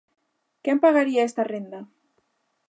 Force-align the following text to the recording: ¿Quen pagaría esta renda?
¿Quen 0.63 0.77
pagaría 0.83 1.27
esta 1.29 1.43
renda? 1.53 1.79